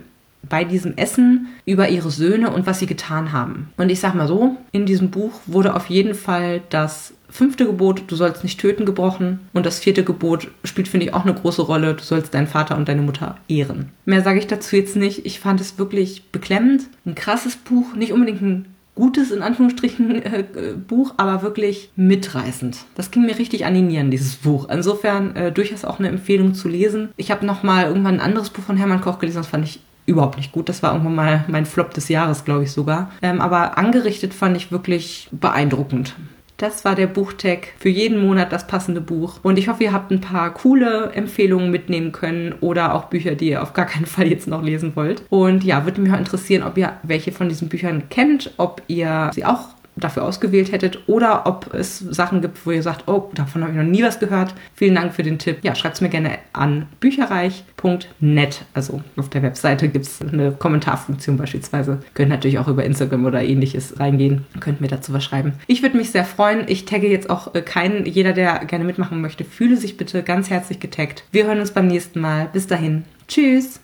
[0.48, 3.70] bei diesem Essen über ihre Söhne und was sie getan haben.
[3.76, 8.04] Und ich sag mal so, in diesem Buch wurde auf jeden Fall das fünfte Gebot,
[8.06, 9.40] du sollst nicht töten, gebrochen.
[9.52, 11.94] Und das vierte Gebot spielt, finde ich, auch eine große Rolle.
[11.94, 13.90] Du sollst deinen Vater und deine Mutter ehren.
[14.04, 15.26] Mehr sage ich dazu jetzt nicht.
[15.26, 16.84] Ich fand es wirklich beklemmend.
[17.04, 20.44] Ein krasses Buch, nicht unbedingt ein gutes, in Anführungsstrichen, äh,
[20.86, 22.78] Buch, aber wirklich mitreißend.
[22.94, 24.68] Das ging mir richtig an die Nieren, dieses Buch.
[24.70, 27.08] Insofern äh, durchaus auch eine Empfehlung zu lesen.
[27.16, 29.80] Ich habe noch mal irgendwann ein anderes Buch von Hermann Koch gelesen, das fand ich
[30.06, 30.68] überhaupt nicht gut.
[30.68, 33.10] Das war irgendwann mal mein Flop des Jahres, glaube ich sogar.
[33.22, 36.14] Ähm, aber angerichtet fand ich wirklich beeindruckend.
[36.56, 39.40] Das war der Buchtag für jeden Monat das passende Buch.
[39.42, 43.50] Und ich hoffe, ihr habt ein paar coole Empfehlungen mitnehmen können oder auch Bücher, die
[43.50, 45.22] ihr auf gar keinen Fall jetzt noch lesen wollt.
[45.30, 49.30] Und ja, würde mich auch interessieren, ob ihr welche von diesen Büchern kennt, ob ihr
[49.34, 49.70] sie auch
[50.04, 53.78] dafür ausgewählt hättet oder ob es Sachen gibt, wo ihr sagt, oh, davon habe ich
[53.78, 54.54] noch nie was gehört.
[54.74, 55.58] Vielen Dank für den Tipp.
[55.62, 58.64] Ja, schreibt es mir gerne an bücherreich.net.
[58.74, 61.98] Also auf der Webseite gibt es eine Kommentarfunktion beispielsweise.
[62.14, 64.44] Könnt natürlich auch über Instagram oder ähnliches reingehen.
[64.60, 65.54] Könnt mir dazu was schreiben.
[65.66, 66.64] Ich würde mich sehr freuen.
[66.66, 68.06] Ich tagge jetzt auch äh, keinen.
[68.06, 71.24] Jeder, der gerne mitmachen möchte, fühle sich bitte ganz herzlich getaggt.
[71.32, 72.48] Wir hören uns beim nächsten Mal.
[72.52, 73.04] Bis dahin.
[73.28, 73.83] Tschüss.